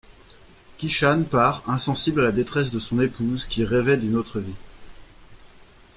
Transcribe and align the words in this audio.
Kishan 0.79 1.25
part, 1.29 1.61
insensible 1.69 2.21
à 2.21 2.23
la 2.23 2.31
détresse 2.31 2.71
de 2.71 2.79
son 2.79 2.99
épouse 3.01 3.45
qui 3.45 3.63
rêvait 3.63 3.97
d’une 3.97 4.15
autre 4.15 4.39
vie. 4.39 4.55